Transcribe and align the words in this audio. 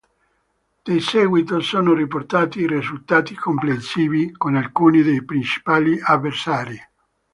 Di 0.85 0.99
seguito 0.99 1.59
sono 1.59 1.93
riportati 1.93 2.61
i 2.61 2.65
risultati 2.67 3.35
complessivi 3.35 4.31
con 4.31 4.55
alcuni 4.55 5.03
dei 5.03 5.23
principali 5.23 5.99
avversari. 6.01 6.75